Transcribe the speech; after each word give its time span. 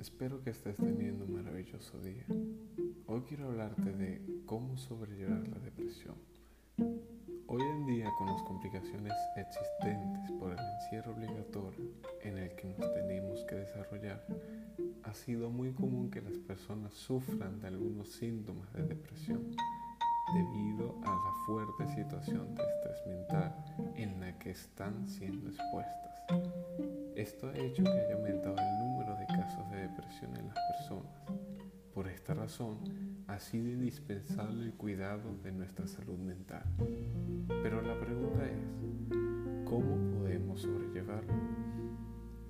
Espero 0.00 0.42
que 0.42 0.50
estés 0.50 0.76
teniendo 0.76 1.24
un 1.24 1.34
maravilloso 1.34 2.00
día. 2.00 2.24
Hoy 3.06 3.20
quiero 3.28 3.46
hablarte 3.46 3.92
de 3.92 4.22
cómo 4.46 4.76
sobrellevar 4.76 5.46
la 5.46 5.58
depresión. 5.58 6.16
Hoy 7.46 7.62
en 7.62 7.86
día, 7.86 8.08
con 8.18 8.26
las 8.26 8.42
complicaciones 8.42 9.12
existentes 9.38 10.32
por 10.40 10.52
el 10.52 10.58
encierro 10.58 11.12
obligatorio 11.12 11.92
en 12.22 12.38
el 12.38 12.54
que 12.56 12.66
nos 12.66 12.92
tenemos 12.94 13.44
que 13.44 13.56
desarrollar, 13.56 14.26
ha 15.04 15.14
sido 15.14 15.50
muy 15.50 15.72
común 15.72 16.10
que 16.10 16.22
las 16.22 16.38
personas 16.38 16.94
sufran 16.94 17.60
de 17.60 17.68
algunos 17.68 18.08
síntomas 18.08 18.72
de 18.72 18.84
depresión 18.84 19.54
debido 20.34 20.98
a 21.04 21.10
la 21.10 21.32
fuerte 21.46 21.86
situación 21.94 22.54
de 22.54 22.62
estrés 22.64 23.06
mental 23.06 23.54
en 23.96 24.20
la 24.20 24.36
que 24.38 24.50
están 24.50 25.06
siendo 25.06 25.50
expuestas. 25.50 26.04
Esto 27.14 27.48
ha 27.48 27.56
hecho 27.56 27.84
que 27.84 27.90
haya 27.90 28.14
aumentado 28.14 28.56
el 28.58 28.73
de 29.70 29.88
depresión 29.88 30.36
en 30.36 30.48
las 30.48 30.58
personas. 30.72 31.12
Por 31.94 32.08
esta 32.08 32.34
razón, 32.34 32.78
ha 33.28 33.38
sido 33.38 33.68
indispensable 33.68 34.64
el 34.64 34.74
cuidado 34.74 35.36
de 35.42 35.52
nuestra 35.52 35.86
salud 35.86 36.18
mental. 36.18 36.64
Pero 37.62 37.80
la 37.82 37.98
pregunta 37.98 38.44
es, 38.46 39.64
¿cómo 39.64 39.96
podemos 40.18 40.60
sobrellevarlo? 40.60 41.32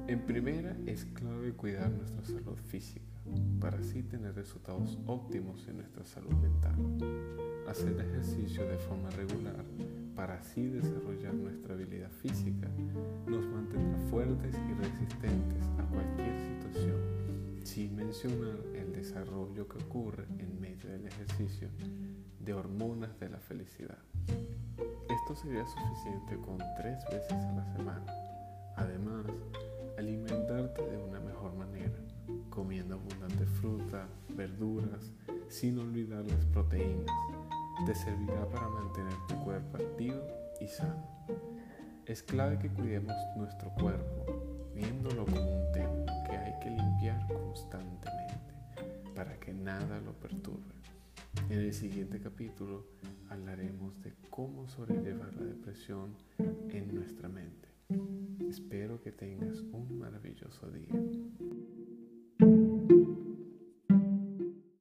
En 0.07 0.21
primera, 0.21 0.77
es 0.87 1.05
clave 1.07 1.53
cuidar 1.53 1.91
nuestra 1.91 2.25
salud 2.25 2.57
física 2.57 3.07
para 3.61 3.79
así 3.79 4.03
tener 4.03 4.35
resultados 4.35 4.99
óptimos 5.07 5.67
en 5.69 5.79
nuestra 5.79 6.05
salud 6.05 6.35
mental. 6.35 6.75
Hacer 7.69 7.99
ejercicio 8.01 8.67
de 8.69 8.77
forma 8.77 9.11
regular 9.11 9.65
para 10.15 10.35
así 10.35 10.67
desarrollar 10.67 11.35
nuestra 11.35 11.75
habilidad 11.75 12.11
física 12.11 12.64
el 18.23 18.93
desarrollo 18.93 19.67
que 19.67 19.79
ocurre 19.79 20.25
en 20.39 20.61
medio 20.61 20.89
del 20.89 21.05
ejercicio 21.05 21.69
de 22.39 22.55
hormonas 22.55 23.19
de 23.19 23.29
la 23.29 23.39
felicidad. 23.39 23.99
Esto 25.09 25.35
sería 25.35 25.67
suficiente 25.67 26.37
con 26.37 26.59
tres 26.77 27.05
veces 27.11 27.33
a 27.33 27.53
la 27.53 27.73
semana. 27.77 28.07
Además, 28.77 29.27
alimentarte 29.99 30.87
de 30.87 30.97
una 30.97 31.19
mejor 31.19 31.57
manera, 31.57 31.99
comiendo 32.51 32.95
abundante 32.95 33.47
fruta, 33.47 34.07
verduras, 34.37 35.11
sin 35.49 35.79
olvidar 35.81 36.25
las 36.25 36.45
proteínas 36.47 37.11
te 37.85 37.95
servirá 37.95 38.47
para 38.47 38.69
mantener 38.69 39.13
tu 39.29 39.35
cuerpo 39.43 39.77
activo 39.77 40.23
y 40.61 40.69
sano. 40.69 41.05
Es 42.07 42.23
clave 42.23 42.59
que 42.59 42.69
cuidemos 42.69 43.15
nuestro 43.37 43.71
cuerpo, 43.71 44.71
viéndolo 44.75 45.27
como 45.27 45.43
un 45.43 45.64
para 49.15 49.39
que 49.39 49.53
nada 49.53 50.01
lo 50.01 50.13
perturbe. 50.13 50.75
En 51.49 51.61
el 51.61 51.73
siguiente 51.73 52.21
capítulo 52.21 52.87
hablaremos 53.29 54.01
de 54.03 54.13
cómo 54.31 54.69
sobrellevar 54.69 55.35
la 55.35 55.45
depresión 55.45 56.15
en 56.71 56.95
nuestra 56.95 57.29
mente. 57.29 57.69
Espero 58.49 59.01
que 59.03 59.13
tengas 59.13 59.61
un 59.73 59.99
maravilloso 59.99 60.71
día. 60.71 60.89